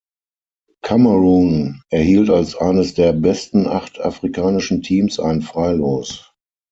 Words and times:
Kamerun 0.81 1.83
erhielt 1.91 2.31
als 2.31 2.55
eines 2.55 2.95
der 2.95 3.13
besten 3.13 3.67
acht 3.67 3.99
afrikanischen 4.01 4.81
Teams 4.81 5.19
ein 5.19 5.43
Freilos. 5.43 6.33